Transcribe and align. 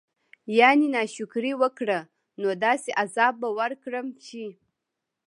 يعني 0.59 0.85
نا 0.93 1.01
شکري 1.15 1.53
وکړه 1.61 1.99
نو 2.41 2.47
داسي 2.63 2.91
عذاب 3.01 3.33
به 3.41 3.49
ورکړم 3.59 4.07
چې 4.25 4.43